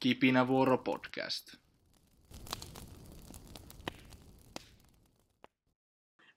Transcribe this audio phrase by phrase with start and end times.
[0.00, 1.54] Kipinävuoro podcast.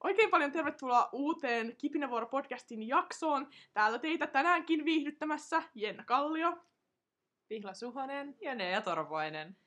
[0.03, 3.47] Oikein paljon tervetuloa uuteen Kipinävuoro podcastin jaksoon.
[3.73, 6.57] Täällä teitä tänäänkin viihdyttämässä Jenna Kallio.
[7.47, 9.57] Pihla Suhonen ja Nea Torvoinen.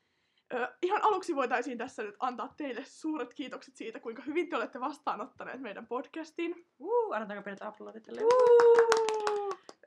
[0.53, 4.79] Ö, ihan aluksi voitaisiin tässä nyt antaa teille suuret kiitokset siitä, kuinka hyvin te olette
[4.79, 6.67] vastaanottaneet meidän podcastin.
[6.79, 8.21] Uh, annetaanko pienet aplodit tälle?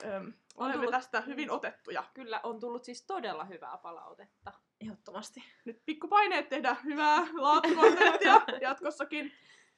[0.03, 2.03] Ö, olemme tullut- tästä hyvin otettuja.
[2.13, 4.53] Kyllä, on tullut siis todella hyvää palautetta.
[4.81, 5.43] Ehdottomasti.
[5.65, 9.31] Nyt pikku-paineet tehdä hyvää laatukontenttia jatkossakin.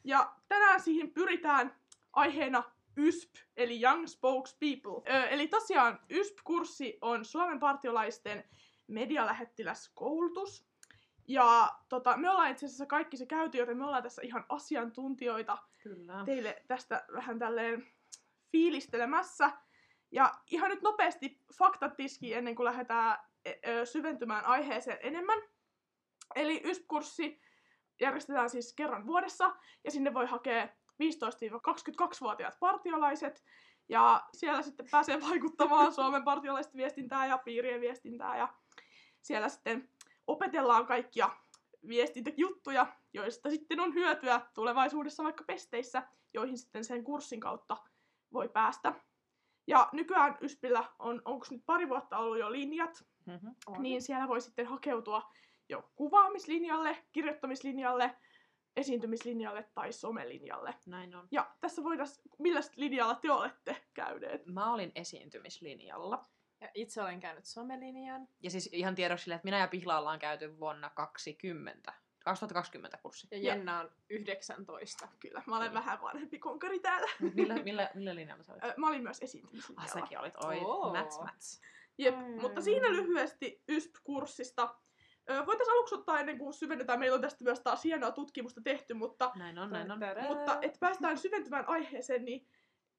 [0.03, 1.75] Ja tänään siihen pyritään
[2.13, 2.63] aiheena
[2.97, 5.01] YSP, eli Young Spokespeople.
[5.15, 8.43] Ö, eli tosiaan YSP-kurssi on Suomen partiolaisten
[8.87, 10.65] medialähettiläskoulutus.
[11.27, 15.57] Ja tota, me ollaan itse asiassa kaikki se käyty, joten me ollaan tässä ihan asiantuntijoita
[15.83, 16.23] Kyllä.
[16.25, 17.87] teille tästä vähän tälleen
[18.51, 19.51] fiilistelemässä.
[20.13, 25.42] Ja ihan nyt nopeasti faktat tiskiin ennen kuin lähdetään e- syventymään aiheeseen enemmän.
[26.36, 27.42] Eli YSP-kurssi
[28.02, 33.44] järjestetään siis kerran vuodessa ja sinne voi hakea 15-22-vuotiaat partiolaiset.
[33.89, 38.38] Ja siellä sitten pääsee vaikuttamaan Suomen partiolaisten viestintää ja piirien viestintää.
[38.38, 38.53] Ja
[39.22, 39.89] siellä sitten
[40.27, 41.30] opetellaan kaikkia
[41.88, 47.77] viestintäjuttuja, joista sitten on hyötyä tulevaisuudessa vaikka pesteissä, joihin sitten sen kurssin kautta
[48.33, 48.94] voi päästä.
[49.67, 53.81] Ja nykyään Yspillä on, onko nyt pari vuotta ollut jo linjat, Mm-hmm.
[53.81, 55.31] niin siellä voi sitten hakeutua
[55.70, 58.16] jo kuvaamislinjalle, kirjoittamislinjalle,
[58.75, 60.75] esiintymislinjalle tai somelinjalle.
[60.86, 61.28] Näin on.
[61.31, 62.08] Ja tässä voidaan,
[62.39, 64.45] millä linjalla te olette käyneet?
[64.45, 66.25] Mä olin esiintymislinjalla.
[66.61, 68.27] Ja itse olen käynyt somelinjan.
[68.42, 73.27] Ja siis ihan tiedoksi sille, että minä ja Pihla ollaan käyty vuonna 20, 2020 kurssi.
[73.31, 75.07] Ja Jenna on 19.
[75.19, 77.11] Kyllä, mä olen vähän vanhempi konkari täällä.
[77.35, 78.77] Millä, millä, millä linjalla sä olit?
[78.77, 79.93] Mä olin myös Ah, esiintymislinjalla.
[79.93, 80.35] säkin olit.
[80.35, 80.93] Oi, Oo.
[80.93, 81.61] mats mats.
[81.97, 82.41] Jep, Mm.
[82.41, 84.75] mutta siinä lyhyesti YSP-kurssista.
[85.45, 89.31] Voitaisiin aluksi ottaa ennen kuin syvennetään, meillä on tästä myös taas hienoa tutkimusta tehty, mutta,
[89.36, 89.99] Näin on, näin on.
[90.27, 92.48] Mutta että päästään syventymään aiheeseen, niin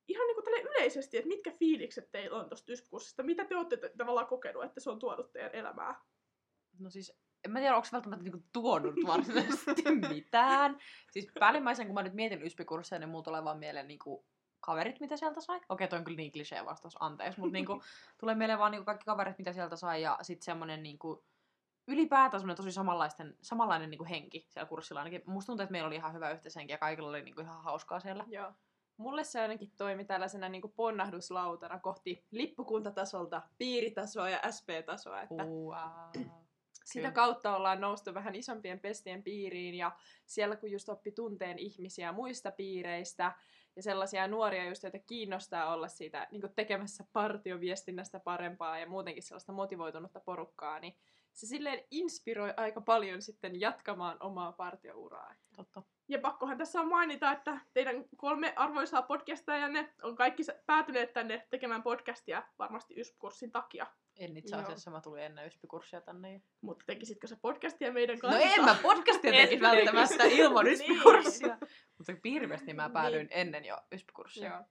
[0.08, 3.22] ihan niin kuin tälle yleisesti, että mitkä fiilikset teillä on tuosta YSP-kurssista?
[3.22, 5.94] Mitä te olette tavallaan kokenut, että se on tuonut teidän elämää?
[6.78, 10.78] No siis, en mä tiedä, onko välttämättä niinku tuonut varsinaisesti mitään.
[11.10, 14.24] Siis päällimmäisen, kun mä nyt mietin YSP-kursseja, niin mulla tulee vaan mieleen niinku
[14.60, 15.60] kaverit, mitä sieltä sai.
[15.68, 17.40] Okei, toi on kyllä niin klisee vastaus, anteeksi.
[17.40, 17.82] Mutta niinku,
[18.20, 20.02] tulee mieleen vaan niinku kaikki kaverit, mitä sieltä sai.
[20.02, 21.24] Ja sitten semmonen niinku,
[21.88, 25.22] ylipäätään semmonen tosi samanlaisten, samanlainen niinku henki siellä kurssilla ainakin.
[25.26, 28.24] Musta tuntuu, että meillä oli ihan hyvä yhteishenki ja kaikilla oli niinku ihan hauskaa siellä.
[28.28, 28.52] Joo.
[28.96, 35.22] Mulle se ainakin toimi tällaisena niin ponnahduslautana kohti lippukuntatasolta piiritasoa ja SP-tasoa.
[35.22, 36.43] Että Wow.
[36.84, 39.92] Sitä kautta ollaan noustu vähän isompien pestien piiriin ja
[40.26, 43.32] siellä kun just oppi tunteen ihmisiä muista piireistä
[43.76, 49.52] ja sellaisia nuoria just, joita kiinnostaa olla siitä niin tekemässä partioviestinnästä parempaa ja muutenkin sellaista
[49.52, 50.96] motivoitunutta porukkaa, niin
[51.34, 55.34] se silleen inspiroi aika paljon sitten jatkamaan omaa partiouraa.
[55.56, 55.82] Totta.
[56.08, 61.82] Ja pakkohan tässä on mainita, että teidän kolme arvoisaa podcastajanne on kaikki päätyneet tänne tekemään
[61.82, 63.86] podcastia varmasti YSP-kurssin takia.
[64.18, 64.62] En itse Joo.
[64.64, 66.42] asiassa, mä tulin ennen YSP-kurssia tänne.
[66.60, 68.40] Mutta tekisitkö sä podcastia meidän No kanssa?
[68.54, 70.74] en mä podcastia tekisi välttämättä ilman Niin.
[70.74, 71.58] YSP-kurssia.
[71.98, 73.38] Mutta piirivesti niin mä päädyin Niin.
[73.38, 74.48] ennen jo YSP-kurssia.
[74.50, 74.64] Joo.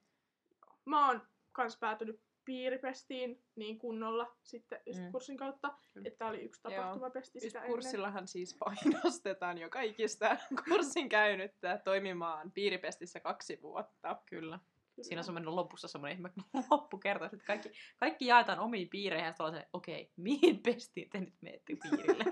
[0.85, 1.22] Mä oon
[1.52, 6.07] kans päätynyt piiripestiin niin kunnolla sitten YSP-kurssin kautta, Kyllä.
[6.07, 6.71] että tää oli yksi Joo.
[6.75, 7.71] tapahtumapesti sitä ennen.
[7.71, 10.37] kurssillahan siis painostetaan jo kaikista
[10.69, 14.21] kurssin käynyttä toimimaan piiripestissä kaksi vuotta.
[14.29, 14.59] Kyllä.
[14.95, 15.05] Kyllä.
[15.07, 16.29] Siinä on semmoinen lopussa semmoinen ihme
[16.71, 21.33] loppukerta, että kaikki, kaikki jaetaan omiin piireihin ja sitten okei, okay, mihin pestiin te nyt
[21.41, 22.25] menette piirille?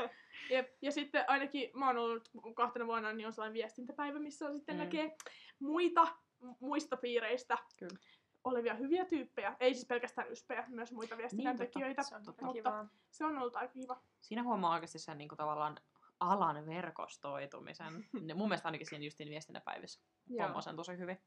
[0.50, 0.68] Jep.
[0.82, 4.74] Ja sitten ainakin mä oon ollut kahtena vuonna, niin on sellainen viestintäpäivä, missä on sitten
[4.74, 4.78] Mm.
[4.78, 4.84] mm.
[4.84, 5.16] näkee
[5.58, 6.02] muita
[6.42, 7.98] mu- muista piireistä Kyllä.
[8.44, 9.56] Olevia hyviä tyyppejä.
[9.60, 12.02] Ei siis pelkästään yspejä, myös muita viestinnän Niin, totta.
[12.02, 14.02] Se on totta Mutta se on ollut aika kiva.
[14.20, 15.76] Siinä huomaa oikeasti sen niin kuin, tavallaan
[16.20, 18.06] alan verkostoitumisen.
[18.20, 20.46] Ne, mun mielestä ainakin siinä justiin viestinnäpäivissä Joo.
[20.46, 21.18] homma sen tosi hyvin.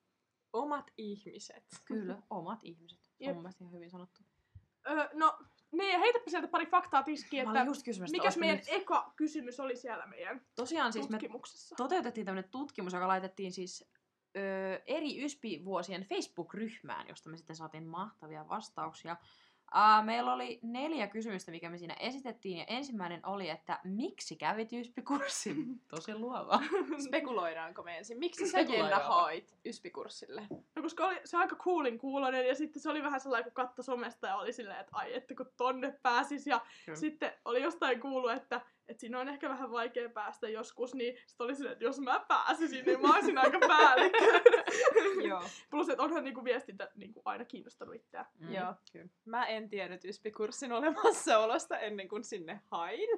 [0.53, 1.63] Omat ihmiset.
[1.85, 3.11] Kyllä, omat ihmiset.
[3.19, 3.33] Jep.
[3.33, 4.21] mun mielestä ihan hyvin sanottu.
[4.89, 5.37] Öö, no,
[5.71, 10.05] niin, heitäpä sieltä pari faktaa tiskiin, Mä että olisiko meidän nyt- eka kysymys oli siellä
[10.07, 11.75] meidän Tosiaan siis me tutkimuksessa?
[11.75, 13.89] toteutettiin tämmöinen tutkimus, joka laitettiin siis
[14.35, 19.17] ö, eri YSPI-vuosien Facebook-ryhmään, josta me sitten saatiin mahtavia vastauksia.
[19.75, 24.73] Uh, meillä oli neljä kysymystä, mikä me siinä esitettiin, ja ensimmäinen oli, että miksi kävit
[24.73, 25.55] YSPI-kurssin?
[25.95, 26.59] Tosi luova.
[27.05, 28.19] Spekuloidaanko me ensin?
[28.19, 30.47] Miksi sä Jenna hoit YSPI-kurssille?
[30.75, 33.83] No koska oli, se aika coolin kuulonen ja sitten se oli vähän sellainen, kun katto
[33.83, 36.99] somesta ja oli silleen, että ai, että kun tonne pääsis ja Kyllä.
[36.99, 41.41] sitten oli jostain kuullut, että, että siinä on ehkä vähän vaikea päästä joskus, niin sit
[41.41, 44.41] oli silleen, että jos mä pääsisin, niin mä olisin aika päällikkö.
[45.29, 45.43] Joo.
[45.69, 48.25] Plus, että onhan niinku viestintä niinku aina kiinnostanut itseä.
[48.39, 48.73] Mm, Joo.
[48.91, 49.07] Kyllä.
[49.25, 53.09] Mä en tiennyt YSPI-kurssin olemassaolosta ennen kuin sinne hain.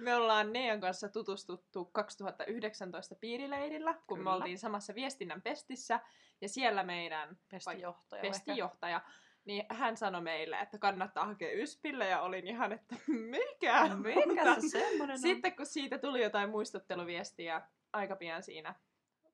[0.00, 4.30] Me ollaan Nean kanssa tutustuttu 2019 piirileirillä, kun Kyllä.
[4.30, 6.00] me oltiin samassa viestinnän pestissä.
[6.40, 8.22] Ja siellä meidän Pestijohtaja.
[8.22, 9.00] pestijohtaja,
[9.44, 13.88] niin hän sanoi meille, että kannattaa hakea YSPille ja olin ihan, että mikä?
[14.26, 15.18] Mikä se semmonen on?
[15.18, 17.62] Sitten kun siitä tuli jotain muistutteluviestiä
[17.92, 18.74] aika pian siinä,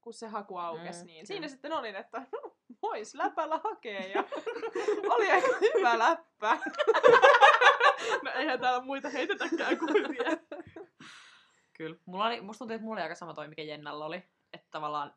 [0.01, 1.27] kun se haku aukesi, Mm, niin kyllä.
[1.27, 4.25] siinä sitten olin, että no, vois läpällä hakea ja
[5.15, 6.59] oli aika hyvä läppä.
[8.23, 10.39] No eihän täällä muita heitetäkään kuin vielä.
[11.73, 11.97] Kyllä.
[12.07, 14.23] Mulla oli, musta tuntuu, että mulla oli aika sama toi, mikä Jennalla oli.
[14.53, 15.15] Että tavallaan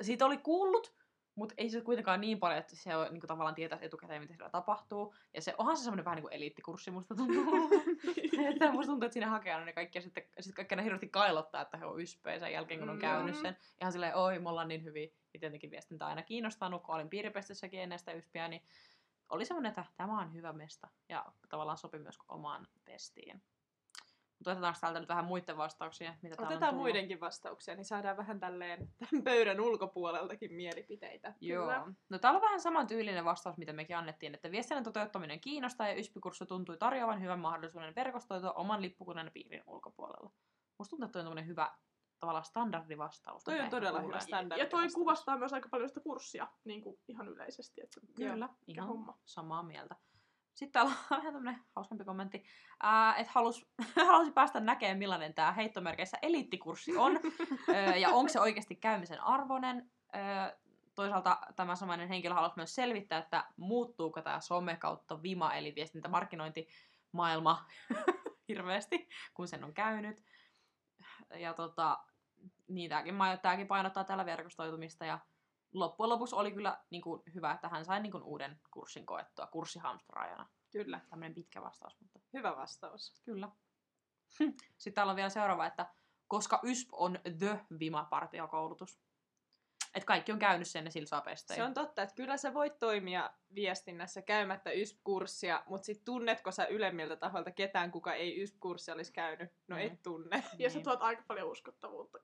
[0.00, 0.94] siitä oli kuullut,
[1.34, 4.34] mutta ei se kuitenkaan niin paljon, että se on, niin kuin, tavallaan tietää etukäteen, mitä
[4.34, 5.14] siellä tapahtuu.
[5.34, 7.70] Ja se onhan se semmoinen vähän niin kuin eliittikurssi, musta tuntuu.
[8.52, 11.08] että musta tuntuu, että siinä hakee aina ne kaikki, ja sitten, sitten kaikki aina hirveästi
[11.08, 13.00] kailottaa, että he on yspejä sen jälkeen, kun on Mm.
[13.00, 13.56] käynyt sen.
[13.80, 15.08] Ihan silleen, oi, me ollaan niin hyviä.
[15.34, 18.62] Ja tietenkin viestintä aina kiinnostanut, kun olin piiripestissäkin ennen sitä yspiä, niin
[19.28, 20.88] oli semmoinen, että tämä on hyvä mesta.
[21.08, 23.42] Ja tavallaan sopi myös omaan pestiin.
[24.42, 26.14] Mutta otetaanko täältä nyt vähän muiden vastauksia?
[26.22, 31.34] Mitä Otetaan muidenkin vastauksia, niin saadaan vähän tälleen tämän pöydän ulkopuoleltakin mielipiteitä.
[31.40, 31.62] Joo.
[31.62, 31.92] Kyllä.
[32.08, 35.94] No täällä on vähän saman tyylinen vastaus, mitä mekin annettiin, että viestinnän toteuttaminen kiinnostaa ja
[35.94, 40.30] YSPI-kurssi tuntui tarjoavan hyvän mahdollisuuden verkostoitua oman lippukunnan piirin ulkopuolella.
[40.78, 41.74] Musta tuntuu, että toi on hyvä
[42.18, 43.44] tavallaan standardivastaus.
[43.44, 44.62] Toi on todella hyvä standardi.
[44.62, 47.80] Ja toi kuvastaa myös aika paljon sitä kurssia niin kuin ihan yleisesti.
[47.80, 49.18] Että Kyllä, ihan homma.
[49.24, 49.96] samaa mieltä.
[50.54, 52.44] Sitten täällä on vähän tämmönen hauskempi kommentti,
[53.16, 53.66] että halus,
[54.06, 57.20] halusi päästä näkemään, millainen tämä heittomerkeissä eliittikurssi on,
[58.00, 59.90] ja onko se oikeasti käymisen arvoinen.
[60.94, 67.66] Toisaalta tämä samainen henkilö halusi myös selvittää, että muuttuuko tämä some kautta vima, eli viestintämarkkinointimaailma
[68.48, 70.24] hirveästi, kun sen on käynyt.
[71.34, 71.98] Ja tota,
[72.68, 75.18] niin tämäkin, tämäkin painottaa täällä verkostoitumista ja
[75.72, 79.46] loppujen lopuksi oli kyllä niin kuin, hyvä, että hän sai niin kuin, uuden kurssin koettua
[79.46, 80.48] kurssihamstraajana.
[80.70, 83.22] Kyllä, Tämmöinen pitkä vastaus, mutta hyvä vastaus.
[83.24, 83.48] kyllä.
[84.78, 85.94] Sitten täällä on vielä seuraava, että
[86.28, 89.00] koska YSP on the Vima-partiokoulutus.
[89.94, 91.56] Että kaikki on käynyt sen ja sillä saa pestejä.
[91.56, 96.66] Se on totta, että kyllä sä voit toimia viestinnässä käymättä YSP-kurssia, mutta sit tunnetko sä
[96.66, 99.50] ylemmiltä taholta ketään, kuka ei YSP-kurssia olisi käynyt?
[99.68, 99.82] No Mm.
[99.82, 100.44] et tunne.
[100.58, 100.84] Ja sä Niin.
[100.84, 102.18] tuot aika paljon uskottavuutta.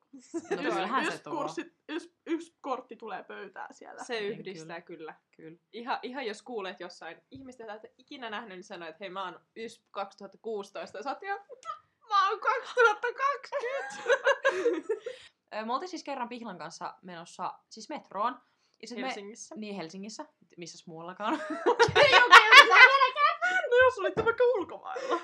[0.51, 1.33] No kyllähän se yksi, tuo.
[1.37, 4.05] kurssi, yksi, yksi kortti tulee pöytään siellä.
[4.05, 5.15] Se Niin, yhdistää kyllä.
[5.37, 5.59] Kyllä.
[5.73, 9.25] Ihan, ihan jos kuulet jossain ihmistä, jota et ikinä nähnyt, niin sanoo, että hei mä
[9.25, 10.99] oon YSP 2016.
[10.99, 11.41] Ja sä oot ihan,
[12.09, 13.97] mä oon 2020.
[15.65, 18.41] Me oltiin siis kerran Pihlan kanssa menossa siis metroon.
[18.83, 19.55] Ja sit Helsingissä.
[19.55, 20.25] Me, niin Helsingissä,
[20.57, 21.39] missäs muuallakaan.
[23.71, 25.21] No jos olitte vaikka ulkomailla.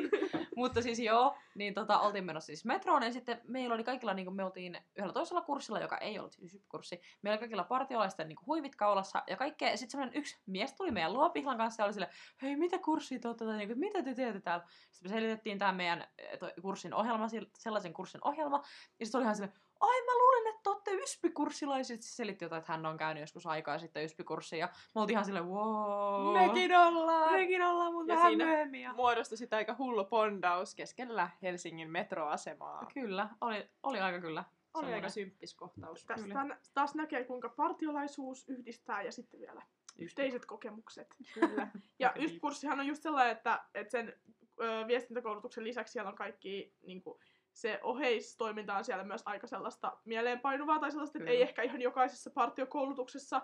[0.56, 4.34] Mutta siis joo, niin tota, oltiin menossa siis metroon ja sitten meillä oli kaikilla, niin
[4.34, 7.00] me oltiin yhdellä toisella kurssilla, joka ei ollut siis kurssi.
[7.22, 9.76] Meillä oli kaikilla partiolaisten niin huivit kaulassa ja kaikkea.
[9.76, 12.08] Sitten semmoinen yksi mies tuli meidän luo Pihlan kanssa ja oli sille,
[12.42, 14.64] hei mitä kurssia te tai niin kuin, mitä te teette täällä?
[14.90, 16.06] Sitten me selitettiin tämän meidän
[16.38, 17.26] toi kurssin ohjelma,
[17.58, 18.62] sellaisen kurssin ohjelma.
[19.00, 22.02] Ja sitten oli ihan silleen, ai mä luulen, että te olette YSPI-kurssilaiset.
[22.02, 24.58] Sitten selitti jotain, että hän on käynyt joskus aikaa sitten YSPI-kurssia.
[24.58, 26.32] Ja me oltiin ihan silleen, wow.
[26.32, 27.32] Mekin ollaan.
[27.32, 28.80] Mekin ollaan, mutta Ja vähän siinä myöhemmin.
[28.80, 28.92] Ja...
[28.92, 32.86] Muodostui sitä aika hullu pondaus keskellä Helsingin metroasemaa.
[32.94, 34.44] Kyllä, oli, oli aika kyllä.
[34.74, 36.04] Oli aika symppis kohtaus.
[36.04, 39.62] Tästä taas näkee, kuinka partiolaisuus yhdistää ja sitten vielä
[39.98, 41.14] yhteiset kokemukset.
[41.34, 41.68] Kyllä.
[41.98, 44.20] Ja Aika YSP-kurssihan on just sellainen, että, että sen
[44.60, 47.20] ö, viestintäkoulutuksen lisäksi siellä on kaikki niin kuin,
[47.58, 51.38] se oheistoiminta on siellä myös aika sellaista mieleenpainuvaa tai sellaista, että Kyllä.
[51.38, 53.42] ei ehkä ihan jokaisessa partiokoulutuksessa.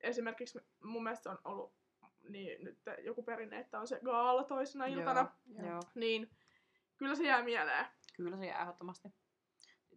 [0.00, 1.74] Esimerkiksi mun mielestä on ollut
[2.28, 5.32] niin, nyt joku perinne, että on se gaala toisena iltana.
[5.46, 5.80] Joo, joo.
[5.94, 6.30] Niin
[6.96, 7.86] kyllä se jää mieleen.
[8.16, 9.08] Kyllä se jää ehdottomasti.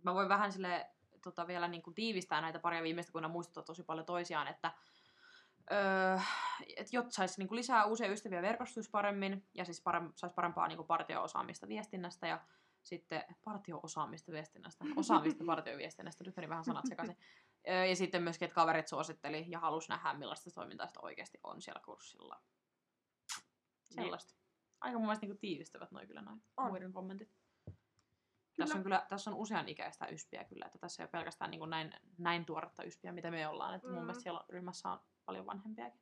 [0.04, 0.88] Mä voin vähän sille
[1.24, 4.72] tota, vielä niin kuin tiivistää näitä paria viimeistä, kun ne muistuttaa tosi paljon toisiaan, että
[5.72, 6.20] öö,
[6.78, 10.68] et jotta saisi niin kuin lisää uusia ystäviä verkostuisi paremmin ja siis parem, saisi parempaa
[10.68, 12.42] niin kuin partio-osaamista viestinnästä ja
[12.88, 17.18] sitten partio-osaamista viestinnästä, osaamista partioviestinnästä, nyt meni vähän sanat sekaisin.
[17.90, 21.82] Ja sitten myöskin, että kaverit suositteli ja halusi nähdä, millaista toimintaa sitä oikeasti on siellä
[21.86, 22.42] kurssilla.
[23.84, 24.36] Sellaista.
[24.82, 26.68] Aika mun mielestä niin tiivistävät noin kyllä noin On.
[26.68, 27.30] muiden kommentit.
[28.58, 31.60] Tässä on, kyllä, tässä on usean ikäistä yspiä kyllä, että tässä ei ole pelkästään niin
[31.60, 33.76] kuin näin, näin tuoretta yspiä, mitä me ollaan.
[33.76, 34.02] Että mun Mm.
[34.02, 36.02] mielestä siellä ryhmässä on paljon vanhempiakin.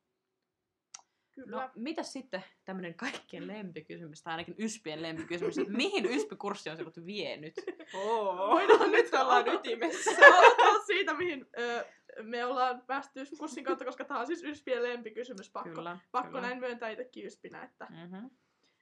[1.36, 1.56] Kyllä.
[1.62, 7.06] No, mitäs sitten tämmöinen kaikkien lempikysymys, tai ainakin yspien lempikysymys, että mihin yspikurssi on sinut
[7.06, 7.54] vienyt?
[7.94, 8.36] Oo.
[8.50, 10.10] Voidaan nyt nyt ollaan ytimessä.
[10.10, 11.84] Aloitetaan siitä, mihin ö,
[12.22, 15.50] me ollaan päästy YSP-kurssin kautta, koska tämä on siis YSPien lempikysymys.
[15.50, 16.40] Pakko, Kyllä, pakko kyllä.
[16.42, 18.30] näin myöntää itsekin YSPinä, että Mm-hmm.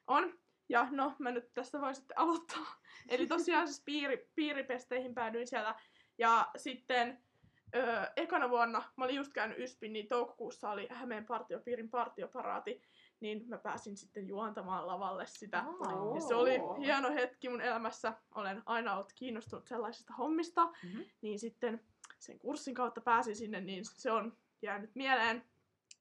[0.06, 0.38] on.
[0.68, 2.80] Ja no, mä nyt tästä voin sitten aloittaa.
[3.08, 5.75] Eli tosiaan siis piiri, piiripesteihin päädyin siellä.
[6.18, 7.18] Ja sitten
[7.75, 12.83] öö, ekana vuonna, mä olin just käynyt Yspin, niin toukokuussa oli Hämeen partiopiirin partioparaati.
[13.21, 15.64] Niin mä pääsin sitten juontamaan lavalle sitä.
[15.66, 16.14] Oo.
[16.14, 18.12] Ja se oli hieno hetki mun elämässä.
[18.35, 20.64] Olen aina ollut kiinnostunut sellaisista hommista.
[20.64, 21.00] Mhm.
[21.23, 21.81] Niin sitten
[22.19, 25.45] sen kurssin kautta pääsin sinne, niin se on jäänyt mieleen.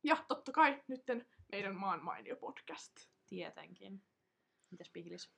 [0.03, 2.91] Ja totta kai nytten meidän maan mainio podcast.
[3.25, 4.01] Tietenkin.
[4.71, 5.31] Mitäs Pihlis?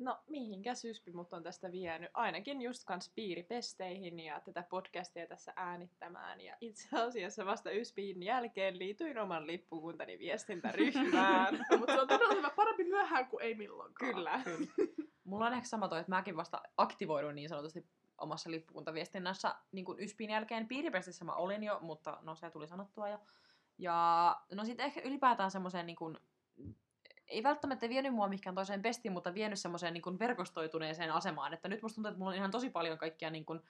[0.00, 2.10] No, mihinkä Syspi mut on tästä vienyt?
[2.14, 6.40] Ainakin just kans piiripesteihin ja tätä podcastia tässä äänittämään.
[6.40, 11.58] Ja itse asiassa vasta Yspin jälkeen liityin oman lippukuntani viestintäryhmään.
[11.78, 12.50] Mutta se on todella hyvä.
[12.50, 14.14] Parempi myöhään kuin ei milloinkaan.
[14.14, 14.42] Kyllä.
[15.24, 17.86] Mulla on ehkä sama toi, että mäkin vasta aktivoidun niin sanotusti
[18.18, 20.68] omassa lippukuntaviestinnässä niin kuin Yspin jälkeen.
[20.68, 23.18] Piiripestissä mä olin jo, mutta no se tuli sanottua jo.
[23.78, 26.18] Ja no sitten ehkä ylipäätään semmoiseen niin kuin,
[27.30, 31.54] ei välttämättä vienyt mua mihinkään toiseen pestiin, mutta vienyt semmoiseen niin verkostoituneeseen asemaan.
[31.54, 33.60] Että nyt musta tuntuu, että mulla on ihan tosi paljon kaikkia niin kuin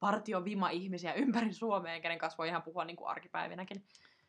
[0.00, 3.84] partiovima-ihmisiä ympäri Suomea, kenen kanssa voi ihan puhua niin kuin arkipäivinäkin.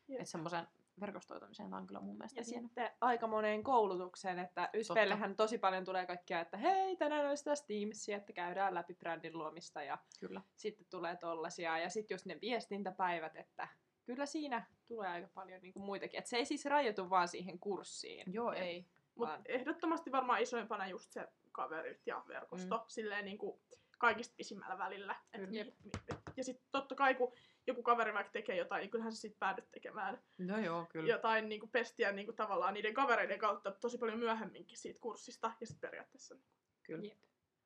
[0.10, 0.68] Että semmoiseen
[1.00, 2.68] verkostoitumiseen tämä on kyllä mun mielestä Ja hieno.
[2.68, 7.66] sitten aika moneen koulutukseen, että Yspeillähän tosi paljon tulee kaikkia, että hei, tänään olisi tässä
[7.68, 10.42] Teamsia, että käydään läpi brändin luomista ja Kyllä.
[10.58, 11.78] sitten tulee tollasia.
[11.78, 13.68] Ja sitten just ne viestintäpäivät, että
[14.10, 16.18] kyllä siinä tulee aika paljon niin kuin muitakin.
[16.18, 18.34] Että se ei siis rajoitu vaan siihen kurssiin.
[18.34, 18.86] Joo, ei.
[19.16, 22.78] Mutta Vaan- ehdottomasti varmaan isoimpana just se kaverit ja verkosto.
[22.78, 22.84] Mm.
[22.88, 23.62] Silleen niin kuin
[23.98, 25.16] kaikista pisimmällä välillä.
[25.34, 25.92] Et mi, mi,
[26.38, 27.34] ja sitten totta kai kun
[27.68, 31.10] joku kaveri vaikka tekee jotain, niin kyllähän sä sit päädyt tekemään No joo, kyllä.
[31.10, 35.52] jotain niin kuin pestiä niin kuin tavallaan niiden kavereiden kautta tosi paljon myöhemminkin siitä kurssista.
[35.60, 36.36] Ja sitten periaatteessa
[36.84, 37.08] Kyllä.
[37.08, 37.18] Jep.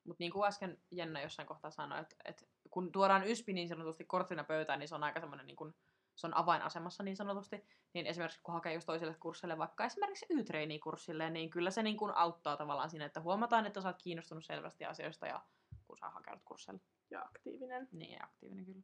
[0.04, 4.06] Mutta niin kuin äsken Jenna jossain kohtaa sanoi, että, että kun tuodaan yspi niin sanotusti
[4.06, 5.76] korttina pöytään, niin se on aika semmoinen niin kuin,
[6.16, 11.30] se on avainasemassa niin sanotusti, niin esimerkiksi kun hakee just toiselle kurssille, vaikka esimerkiksi Y-trainee-kurssille,
[11.30, 14.86] niin kyllä se niin kuin auttaa tavallaan siinä, että huomataan, että sä oot kiinnostunut selvästi
[14.86, 15.42] asioista ja
[15.88, 16.80] kun sä hakeudut kurssille.
[17.12, 17.88] ja aktiivinen.
[17.92, 18.82] Niin, aktiivinen kyllä.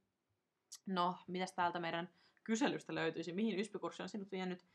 [0.85, 2.09] No, mitäs täältä meidän
[2.43, 3.33] kyselystä löytyisi?
[3.33, 4.67] Mihin YSPI-kurssi on sinut vienyt?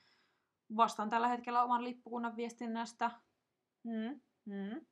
[0.76, 3.10] Vastaan tällä hetkellä oman lippukunnan viestinnästä.
[3.84, 4.20] Hmm.
[4.46, 4.86] Hmm.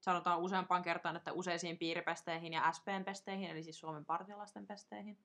[0.00, 5.18] Sanotaan useampaan kertaan, että useisiin piiripesteihin ja SPN-pesteihin, eli siis Suomen partiolaisten pesteihin.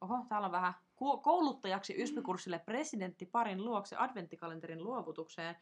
[0.00, 0.74] Oho, täällä on vähän
[1.22, 5.56] kouluttajaksi YSPI-kurssille presidentti parin luokse adventtikalenterin luovutukseen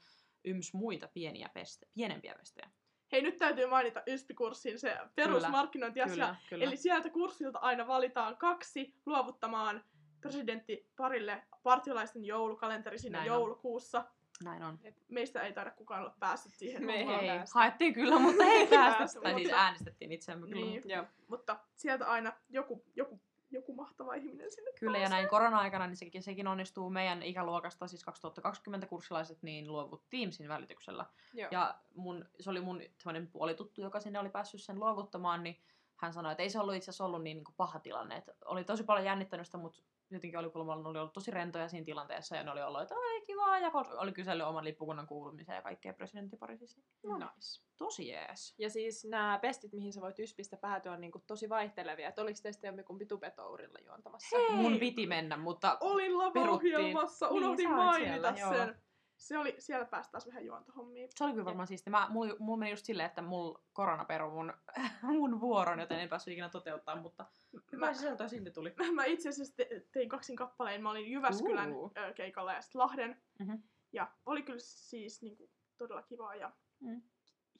[0.44, 2.70] yms muita pieniä peste, pienempiä pestejä.
[3.12, 6.14] Hei, nyt täytyy mainita YSPI-kurssin se perusmarkkinointiasia.
[6.14, 6.64] Kyllä, kyllä.
[6.64, 9.84] Eli sieltä kurssilta aina valitaan kaksi luovuttamaan
[10.20, 13.36] presidentti parille partiolaisten joulukalenteri siinä Näin on.
[13.36, 14.04] joulukuussa.
[14.44, 14.78] Näin on.
[15.08, 16.84] Meistä ei taida kukaan olla päässyt siihen.
[16.84, 17.58] Me ei päästä.
[17.58, 18.98] haettiin kyllä, mutta ei päästä.
[18.98, 20.66] päästy, tai siis äänestettiin itseämme kyllä.
[20.66, 20.82] Niin.
[20.84, 21.04] Joo.
[21.28, 23.20] Mutta sieltä aina joku, joku,
[23.54, 25.16] joku mahtava ihminen sinne Kyllä, ja pääsee.
[25.18, 31.06] näin korona-aikana niin sekin, sekin onnistuu meidän ikäluokasta, siis 2020 kurssilaiset, niin luovut Teamsin välityksellä.
[31.34, 31.48] Joo.
[31.50, 35.60] Ja mun, se oli mun semmoinen puolituttu, joka sinne oli päässyt sen luovuttamaan, niin
[35.96, 38.16] hän sanoi, että ei se ollut itse asiassa ollut niin, niin kuin paha tilanne.
[38.16, 41.68] Että oli tosi paljon jännittänyt sitä, mutta jotenkin oli kuulemma ne oli ollut tosi rentoja
[41.68, 45.54] siinä tilanteessa, ja ne oli ollut, että oi kivaa, ja oli kysellyt oman lippukunnan kuulumisen
[45.54, 46.80] ja kaikkea presidenttiparisissa.
[47.02, 47.18] No.
[47.18, 47.64] Nice.
[47.76, 48.54] Tosi jees.
[48.58, 52.08] Ja siis nämä pestit, mihin sä voit Yspistä päätyä, on niinku tosi vaihtelevia.
[52.08, 54.36] Että oliko teistä jompikumpi tupetourilla juontamassa?
[54.38, 54.50] Hei!
[54.50, 58.74] Mun piti mennä, mutta Olin lava-ohjelmassa, Niin, unohdin olit mainita siellä, joo.
[59.24, 61.08] Se oli, siellä pääsi taas vähän juontohommiin.
[61.14, 61.90] Se oli kyllä varmaan siisti.
[61.90, 64.52] Mä, mulla, mulla meni just silleen, että mulla korona peru mun,
[65.02, 68.74] mun vuoron, joten en päässyt ikinä toteuttaa, mutta Mä, hyvä sisältöä silti tuli.
[68.94, 70.82] mä itse asiassa te, tein kaksin kappaleen.
[70.82, 73.22] Mä olin Jyväskylän ö, keikalla ja sitten Lahden.
[73.38, 73.54] Mhm.
[73.92, 77.02] Ja oli kyllä siis niinku, todella kivaa ja Mm.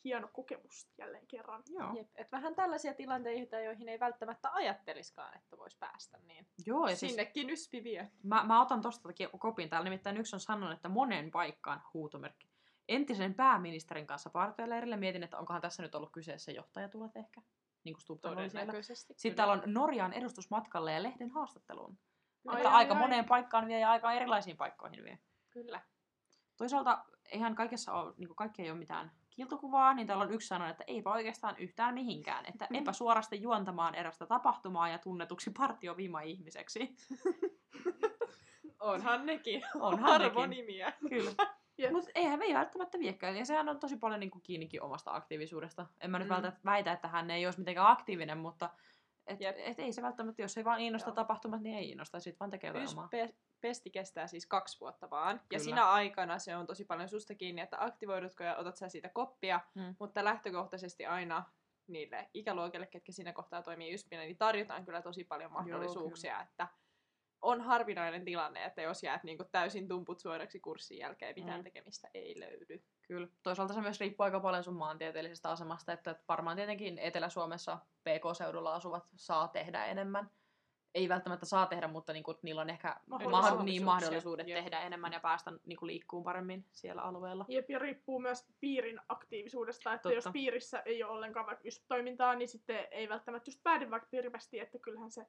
[0.05, 1.63] Hieno kokemus jälleen kerran.
[1.69, 1.95] Joo.
[1.97, 6.97] Jep, et vähän tällaisia tilanteita, joihin ei välttämättä ajatteliskaan, että vois päästä, niin Joo, ja
[6.97, 8.11] siis sinnekin Yspi vie.
[8.23, 9.09] mä, mä otan tosta
[9.39, 12.49] kopin täällä, nimittäin yksi on sanonut, että monen paikkaan huutomerkki.
[12.89, 17.43] Entisen pääministerin kanssa partioleirille mietin, että onkohan tässä nyt ollut kyseessä johtajatulet ehkä.
[17.85, 18.25] Niin kuin Stubb.
[19.17, 21.99] Sitten täällä on Norjaan edustusmatkalle ja lehden haastatteluun.
[22.47, 23.01] Ai, että ai, aika ai.
[23.01, 25.19] moneen paikkaan vie ja aika erilaisiin paikkoihin vie.
[25.51, 25.81] Kyllä.
[26.57, 30.71] Toisaalta eihän kaikessa ole, niin kaikki ei ole mitään kiltokuvaa, niin täällä on yksi sanonut,
[30.71, 32.47] että eipä oikeastaan yhtään mihinkään.
[32.47, 36.97] Että epäsuorasti juontamaan erästä tapahtumaa ja tunnetuksi partiovima-ihmiseksi.
[38.81, 39.62] Onhan nekin.
[39.75, 40.26] Onhan nekin.
[40.26, 40.93] Arvonimiä.
[41.09, 41.31] Kyllä.
[41.79, 41.93] Jep.
[41.93, 43.37] Mutta eihän me ei välttämättä viekään.
[43.37, 45.87] Ja sehän on tosi paljon niin kuin kiinnikin omasta aktiivisuudesta.
[46.00, 46.35] En mä nyt Mm.
[46.35, 46.53] mm.
[46.64, 48.71] väitä, että hän ei olisi mitenkään aktiivinen, mutta
[49.26, 49.57] et, Jep.
[49.59, 51.14] et ei se välttämättä, jos ei vaan innosta Joo.
[51.14, 52.21] tapahtumat, niin ei innosta.
[52.21, 53.09] Sitten vaan tekee jotain omaa.
[53.14, 55.37] Yspe- pesti kestää siis kaksi vuotta vaan.
[55.37, 55.64] Ja Kyllä.
[55.64, 59.61] sinä aikana se on tosi paljon susta kiinni, että aktivoidutko ja otat sä siitä koppia.
[59.75, 59.95] Mm.
[60.00, 61.45] Mutta lähtökohtaisesti aina
[61.87, 66.40] niille ikäluokille, ketkä siinä kohtaa toimii Yspinä, niin tarjotaan kyllä tosi paljon mahdollisuuksia.
[66.43, 66.69] että
[67.43, 71.64] on harvinainen tilanne, että jos jäät niinku täysin tumput suoraksi kurssin jälkeen, mitään Mm.
[71.64, 72.83] tekemistä ei löydy.
[73.09, 73.29] Kyllä.
[73.43, 79.05] Toisaalta se myös riippuu aika paljon sun maantieteellisestä asemasta, että varmaan tietenkin Etelä-Suomessa PK-seudulla asuvat
[79.17, 80.31] saa tehdä enemmän.
[80.95, 83.61] Ei välttämättä saa tehdä, mutta niin kuin, niillä on ehkä Mahdollisuuksia.
[83.61, 84.59] mahd- niin mahdollisuudet Jep.
[84.59, 87.45] tehdä enemmän ja päästä niin kuin, liikkuun paremmin siellä alueella.
[87.49, 90.15] Jep, ja riippuu myös piirin aktiivisuudesta, että Totta.
[90.15, 94.63] jos piirissä ei ole ollenkaan vaikka YSP-toimintaa, niin sitten ei välttämättä just päädy vaikka piiripestiin,
[94.63, 95.27] että kyllähän se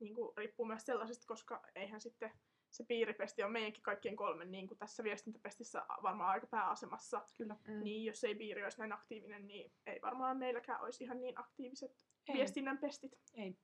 [0.00, 2.32] niin kuin, riippuu myös sellaisesta, koska eihän sitten
[2.74, 7.22] se piiripesti on meidänkin kaikkien kolmen, niin kuin tässä viestintäpestissä varmaan aika pääasemassa.
[7.36, 7.56] Kyllä.
[7.68, 7.84] Mm.
[7.84, 11.96] Niin jos ei piiri olisi näin aktiivinen, niin ei varmaan meilläkään olisi ihan niin aktiiviset
[12.28, 12.34] Ei.
[12.34, 13.18] viestinnän pestit.
[13.34, 13.58] Ei.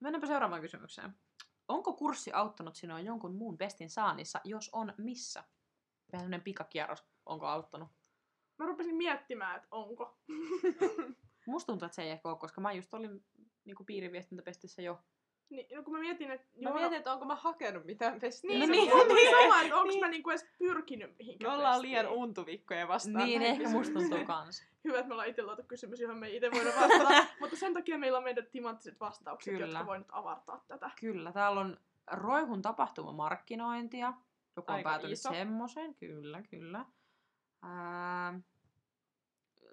[0.00, 1.14] Mennäänpä seuraavaan kysymykseen.
[1.68, 4.40] Onko kurssi auttanut sinua jonkun muun pestin saannissa?
[4.44, 5.40] Jos on, missä?
[6.12, 7.04] Vähän sellainen pikakierros.
[7.26, 7.88] Onko auttanut?
[8.58, 10.18] Mä rupesin miettimään, että onko.
[11.46, 13.24] Musta tuntuu, että se ei ehkä ole, koska mä just olin
[13.64, 15.00] niin kuin piiriviestintäpestissä jo.
[15.50, 16.46] Niin, no kun mä mietin, että...
[16.62, 18.50] Mä mietin, että onko mä hakenut mitään pestiä.
[18.50, 19.30] Niin, No niin, niin, niin.
[19.30, 20.00] sama, että onko Niin.
[20.00, 21.90] mä niinku edes pyrkinyt mihinkään Me ollaan pestiin.
[21.90, 23.24] liian untuvikkoja vastaan.
[23.24, 24.64] Niin, ehkä musta tuntuu kans.
[24.84, 27.26] Hyvä, että me ollaan itse luotu kysymys, johon me ei itse voida vastata.
[27.40, 29.66] mutta sen takia meillä on meidän timanttiset vastaukset, Kyllä.
[29.66, 30.90] jotka voi nyt avartaa tätä.
[31.00, 31.76] Kyllä, täällä on
[32.12, 34.12] Roihun tapahtumamarkkinointia,
[34.56, 35.28] joka on Aika päätynyt iso.
[35.28, 35.94] semmoiseen.
[35.94, 36.84] Kyllä, kyllä.
[37.62, 38.40] Ää,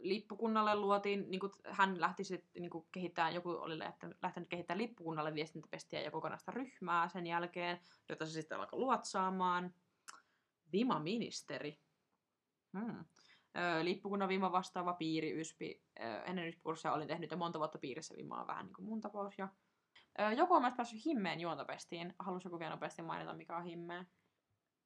[0.04, 4.82] lippukunnalle luotiin, niin kuin hän lähti sitten niin kuin kehittämään, joku oli lähtenyt, lähtenyt kehittämään
[4.82, 7.80] lippukunnalle viestintäpestiä ja kokonaista ryhmää sen jälkeen,
[8.10, 9.74] jota se sitten alkoi luotsaamaan.
[10.72, 11.80] Vima-ministeri.
[12.78, 13.06] Hmm.
[13.82, 15.84] Lippukunnan Vima vastaava piiri, YSPI.
[16.26, 19.38] Ennen YSPI-kurssia olin tehnyt jo monta vuotta piirissä Vimaa, vähän niin kuin mun tapaus.
[19.38, 19.48] Ja
[20.38, 22.14] Joku on myös päässyt Himmeen juontopestiin.
[22.20, 24.08] Haluaisi joku vielä nopeasti mainita, mikä on Himmeen?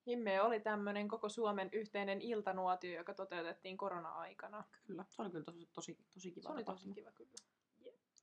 [0.08, 4.64] Himme oli tämmöinen koko Suomen yhteinen iltanuotio, joka toteutettiin korona-aikana.
[4.88, 7.32] Kyllä, se oli kyllä tosi, tosi, tosi kiva Se oli tosi kiva kyllä.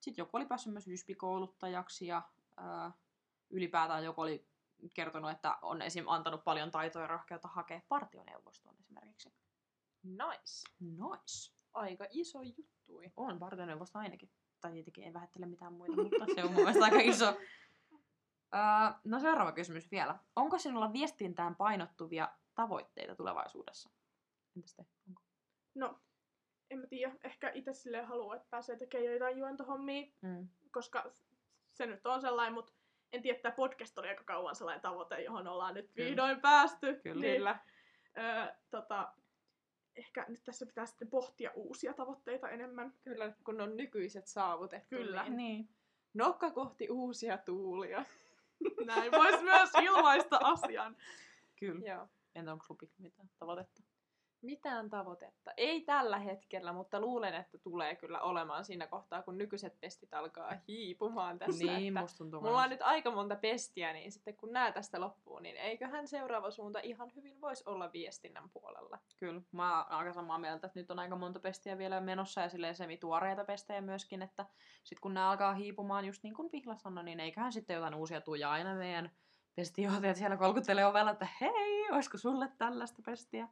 [0.00, 2.22] Sitten joku oli päässyt myös YSPI-kouluttajaksi ja
[2.56, 2.92] ää,
[3.50, 4.48] ylipäätään joku oli
[4.94, 6.04] kertonut, että on esim.
[6.08, 9.32] antanut paljon taitoa ja rohkeutta hakea partioneuvostoon esimerkiksi.
[10.02, 10.62] Nice.
[10.80, 11.52] Nice.
[11.72, 13.12] Aika iso juttui.
[13.16, 14.30] On partioneuvosto ainakin.
[14.60, 17.36] Tai tietenkin ei vähättele mitään muita, mutta se on mun mielestä aika iso.
[18.56, 20.18] Ää, no seuraava kysymys vielä.
[20.36, 23.90] Onko sinulla viestintään painottuvia tavoitteita tulevaisuudessa?
[24.56, 24.84] Entäs te?
[25.08, 25.22] Onko?
[25.74, 25.98] No,
[26.70, 27.14] en mä tiedä.
[27.24, 30.48] Ehkä itse silleen haluaa, että pääsee tekemään jotain juontohommia, Mm.
[30.70, 31.10] koska
[31.72, 32.72] se nyt on sellainen, mutta
[33.12, 36.08] en tiedä, että tämä podcast oli aika kauan sellainen tavoite, johon ollaan nyt Kyllä.
[36.08, 37.00] vihdoin päästy.
[37.02, 37.20] Kyllä.
[37.20, 37.58] Niin, Kyllä.
[38.18, 39.12] Öö, tota,
[39.96, 42.94] ehkä nyt tässä pitää sitten pohtia uusia tavoitteita enemmän.
[43.04, 44.96] Kyllä, kun on nykyiset saavutettu.
[44.96, 45.22] Kyllä.
[45.22, 45.36] Niin.
[45.36, 45.68] Niin.
[46.14, 48.04] Nokka kohti uusia tuulia.
[48.86, 50.96] Näin voisi myös ilmaista asian.
[51.56, 51.88] Kyllä.
[51.88, 52.08] Joo.
[52.34, 53.82] Entä onko Rupi mitään tavoitetta?
[54.44, 55.52] Mitään tavoitetta.
[55.56, 60.52] Ei tällä hetkellä, mutta luulen, että tulee kyllä olemaan siinä kohtaa, kun nykyiset pestit alkaa
[60.68, 61.64] hiipumaan tässä.
[61.64, 65.38] niin, että tuntuu Mulla on nyt aika monta pestiä, niin sitten kun nää tästä loppuu,
[65.38, 68.98] niin eiköhän seuraava suunta ihan hyvin voisi olla viestinnän puolella.
[69.16, 72.48] Kyllä, mä oon aika samaa mieltä, että nyt on aika monta pestiä vielä menossa ja
[72.48, 74.46] silleen semi-tuoreita pestejä myöskin, että
[74.84, 78.20] sit kun nämä alkaa hiipumaan, just niin kuin Pihla sanoi, niin eiköhän sitten jotain uusia
[78.20, 79.10] tuu ja aina meidän
[79.54, 83.48] pestijohtajat siellä kolkuttelee ovella, että hei, olisiko sulle tällaista pestiä?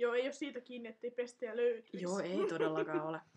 [0.00, 2.02] Joo, ei ole siitä kiinni, ettei pestiä löytyisi.
[2.02, 3.20] Joo, ei todellakaan ole.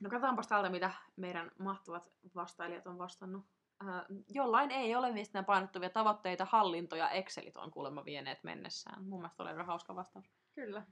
[0.00, 3.44] No katsotaanpas täältä, mitä meidän mahtavat vastailijat on vastannut.
[3.88, 9.04] Äh, jollain ei ole viestinnän painottuvia tavoitteita, hallinto ja Excelit on kuulemma vieneet mennessään.
[9.04, 10.30] Mun mielestä oli hauska vastaus.
[10.54, 10.86] Kyllä.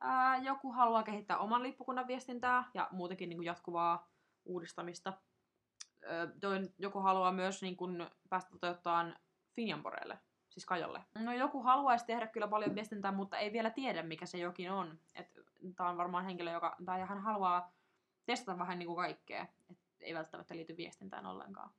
[0.00, 4.10] Ää, joku haluaa kehittää oman lippukunnan viestintää ja muutenkin niin kuin jatkuvaa
[4.44, 5.12] uudistamista.
[6.40, 9.16] Toin, joku haluaa myös niin kuin, päästä toteuttamaan
[9.56, 10.18] Finjanboreelle,
[10.58, 11.04] siis Kajolle.
[11.14, 14.98] No joku haluaisi tehdä kyllä paljon viestintää, mutta ei vielä tiedä, mikä se jokin on.
[15.76, 17.72] Tämä on varmaan henkilö, joka, tai hän haluaa
[18.26, 19.46] testata vähän niin kuin kaikkea.
[19.70, 21.70] Et ei välttämättä liity viestintään ollenkaan.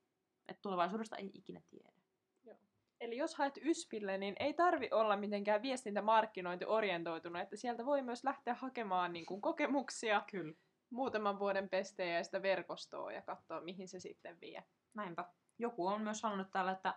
[0.48, 1.90] Et tulevaisuudesta ei ikinä tiedä.
[3.00, 8.24] Eli jos haet YSPille, niin ei tarvi olla mitenkään viestintämarkkinointi orientoitunut, että sieltä voi myös
[8.24, 10.54] lähteä hakemaan niin kuin kokemuksia, Kyllä.
[10.90, 14.64] muutaman vuoden pestejä ja sitä verkostoa ja katsoa, mihin se sitten vie.
[14.94, 15.26] Näinpä.
[15.60, 16.96] Joku on myös sanonut täällä, että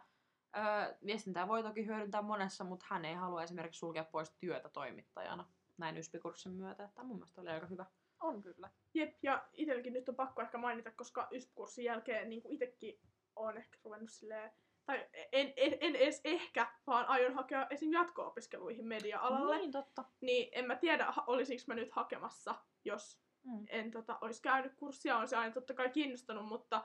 [0.56, 5.48] ö, viestintää voi toki hyödyntää monessa, mutta hän ei halua esimerkiksi sulkea pois työtä toimittajana
[5.78, 6.84] näin YSP-kurssin myötä.
[6.84, 7.86] Että mun mielestä oli aika hyvä.
[8.20, 8.70] On kyllä.
[8.94, 13.00] Jep, ja itselläkin nyt on pakko ehkä mainita, koska YSP-kurssin jälkeen niin kuin itsekin
[13.36, 14.52] olen ehkä ruvennut silleen,
[14.86, 17.92] tai en, en, en edes ehkä, vaan aion hakea esim.
[17.92, 19.58] jatko-opiskeluihin media-alalle.
[19.58, 20.04] Niin, totta.
[20.20, 23.64] Niin en mä tiedä, olisinko mä nyt hakemassa, jos Mm.
[23.68, 25.16] en tota, olisi käynyt kurssia.
[25.16, 26.84] On se aina totta kai kiinnostanut, mutta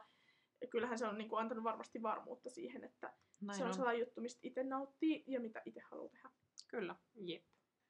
[0.69, 3.73] kyllähän se on niin kuin, antanut varmasti varmuutta siihen, että Näin se on on.
[3.75, 6.29] sellainen juttu, mistä itse nauttii ja mitä itse haluaa tehdä.
[6.67, 6.95] Kyllä.
[7.15, 7.43] Jep.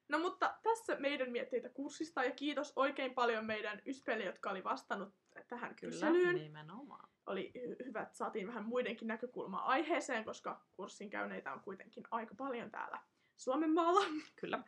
[0.09, 5.13] No mutta tässä meidän mietteitä kurssista ja kiitos oikein paljon meidän yspelle, jotka oli vastannut
[5.47, 6.35] tähän Kyllä, kyselyyn.
[6.35, 7.09] nimenomaan.
[7.25, 12.35] Oli hy- hyvä, että saatiin vähän muidenkin näkökulmaa aiheeseen, koska kurssin käyneitä on kuitenkin aika
[12.35, 13.01] paljon täällä
[13.37, 14.05] Suomen maalla.
[14.41, 14.63] Kyllä.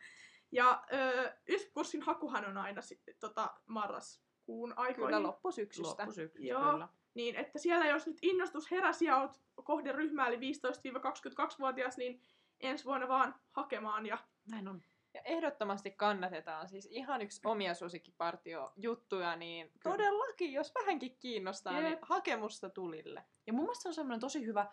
[0.52, 0.84] Ja
[1.48, 5.06] YSP-kurssin hakuhan on aina si- tota, marraskuun aikoihin.
[5.06, 5.88] Kyllä loppusyksystä.
[6.02, 6.72] Loppusyksystä, Joo.
[6.72, 6.88] kyllä.
[7.14, 12.20] Niin, että siellä jos nyt innostus heräsi ja oot kohderyhmä eli 15-22-vuotias, niin
[12.60, 14.18] ensi vuonna vaan hakemaan ja
[14.50, 14.82] Näin on.
[15.14, 16.68] Ja ehdottomasti kannatetaan.
[16.68, 21.98] Siis ihan yksi omia suosikkipartio-juttuja, niin todellakin, jos vähänkin kiinnostaa, niin Jep.
[22.02, 23.24] hakemusta tulille.
[23.46, 24.66] Ja mun mielestä se on semmoinen tosi hyvä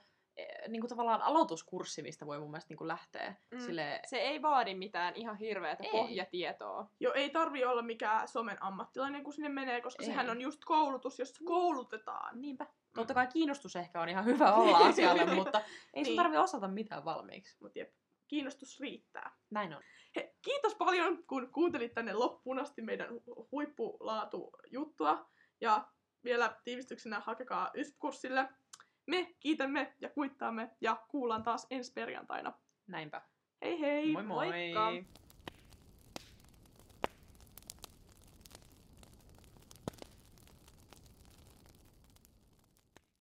[0.67, 3.35] niin kuin tavallaan aloituskurssi, mistä voi mun mielestä niin kuin lähteä.
[3.51, 3.57] Mm.
[3.57, 3.63] Mm.
[3.65, 5.91] Sille, Se ei vaadi mitään ihan hirveätä Ei.
[5.91, 6.89] pohjatietoa.
[6.99, 10.07] jo ei tarvi olla mikään somen ammattilainen, kun sinne menee, koska Ei.
[10.07, 12.41] sehän on just koulutus, jossa koulutetaan.
[12.41, 12.67] niinpä.
[12.95, 15.59] Totta kai kiinnostus ehkä on ihan hyvä olla asialle, mutta
[15.93, 16.17] ei sun Niin.
[16.17, 17.57] tarvi osata mitään valmiiksi.
[17.61, 17.89] Mut jep,
[18.27, 19.31] kiinnostus riittää.
[19.49, 19.83] Näin on.
[20.15, 25.29] He, kiitos paljon, kun kuuntelit tänne loppuun asti meidän hu- huippulaatujuttua.
[25.61, 25.87] Ja
[26.23, 28.49] vielä tiivistyksenä hakekaa YSP-kurssille.
[29.07, 32.53] Me kiitämme ja kuittaamme ja kuullaan taas ensi perjantaina.
[32.87, 33.21] Näinpä.
[33.61, 34.11] Hei hei!
[34.11, 34.47] Moi moi.
[34.47, 34.91] Moikka!